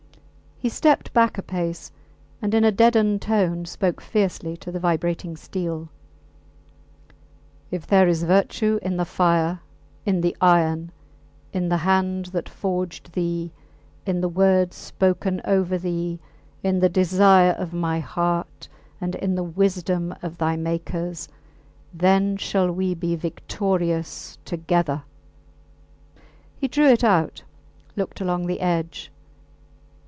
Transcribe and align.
He 0.59 0.69
stepped 0.69 1.11
back 1.11 1.39
a 1.39 1.41
pace, 1.41 1.91
and 2.39 2.53
in 2.53 2.63
a 2.63 2.71
deadened 2.71 3.23
tone 3.23 3.65
spoke 3.65 3.99
fiercely 3.99 4.55
to 4.57 4.71
the 4.71 4.79
vibrating 4.79 5.35
steel: 5.35 5.89
If 7.71 7.87
there 7.87 8.07
is 8.07 8.21
virtue 8.21 8.77
in 8.83 8.97
the 8.97 9.05
fire, 9.05 9.61
in 10.05 10.21
the 10.21 10.37
iron, 10.39 10.91
in 11.51 11.69
the 11.69 11.77
hand 11.77 12.27
that 12.27 12.47
forged 12.47 13.13
thee, 13.13 13.51
in 14.05 14.21
the 14.21 14.29
words 14.29 14.75
spoken 14.75 15.41
over 15.45 15.79
thee, 15.79 16.19
in 16.61 16.77
the 16.79 16.89
desire 16.89 17.53
of 17.57 17.73
my 17.73 17.99
heart, 17.99 18.67
and 19.01 19.15
in 19.15 19.33
the 19.33 19.43
wisdom 19.43 20.13
of 20.21 20.37
thy 20.37 20.55
makers, 20.57 21.27
then 21.91 22.33
we 22.33 22.37
shall 22.37 22.71
be 22.71 23.15
victorious 23.15 24.37
together! 24.45 25.01
He 26.59 26.67
drew 26.67 26.85
it 26.89 27.03
out, 27.03 27.41
looked 27.95 28.21
along 28.21 28.45
the 28.45 28.59
edge. 28.61 29.11